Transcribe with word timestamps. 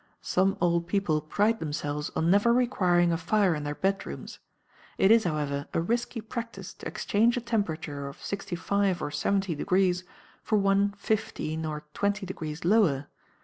Some 0.23 0.57
old 0.59 0.87
people 0.87 1.21
pride 1.21 1.59
themselves 1.59 2.09
on 2.15 2.31
never 2.31 2.51
requiring 2.51 3.11
a 3.11 3.17
fire 3.17 3.53
in 3.53 3.63
their 3.63 3.75
bed 3.75 4.03
rooms. 4.03 4.39
It 4.97 5.11
is, 5.11 5.25
however, 5.25 5.67
a 5.75 5.79
risky 5.79 6.21
practice 6.21 6.73
to 6.73 6.87
exchange 6.87 7.37
a 7.37 7.39
temperature 7.39 8.07
of 8.07 8.17
65° 8.17 8.99
or 8.99 9.11
70° 9.11 10.03
for 10.41 10.57
one 10.57 10.93
fifteen 10.97 11.67
or 11.67 11.85
twenty 11.93 12.25
degrees 12.25 12.65
lower. 12.65 13.09